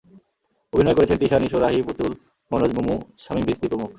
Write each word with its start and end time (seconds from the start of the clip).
অভিনয় 0.73 0.95
করেছেন 0.97 1.17
তিশা, 1.21 1.37
নিশো, 1.39 1.57
রাহি, 1.59 1.79
পুতুল, 1.81 2.11
মনোজ, 2.51 2.71
মুমু, 2.77 2.95
শামীম 3.17 3.45
ভিস্তী 3.49 3.67
প্রমুখ। 3.71 3.89